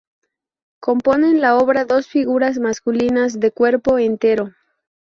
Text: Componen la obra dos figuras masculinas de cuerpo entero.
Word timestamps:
Componen 0.79 1.41
la 1.41 1.55
obra 1.59 1.85
dos 1.85 2.07
figuras 2.07 2.57
masculinas 2.57 3.39
de 3.39 3.51
cuerpo 3.51 3.99
entero. 3.99 4.49